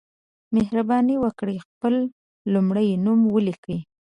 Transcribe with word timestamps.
مهرباني 0.55 1.15
وکړئ 1.23 1.57
خپل 1.67 1.93
لمړی 2.53 2.89
نوم 3.05 3.19
ولیکئ 3.33 3.79